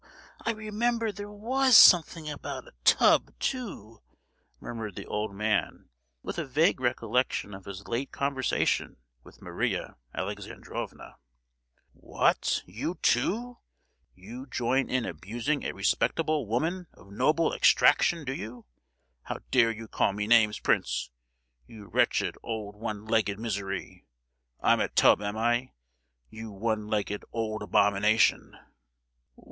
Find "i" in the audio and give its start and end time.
0.43-0.53, 25.37-25.73